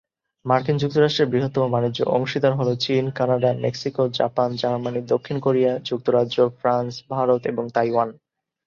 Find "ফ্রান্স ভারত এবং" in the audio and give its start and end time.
6.59-7.63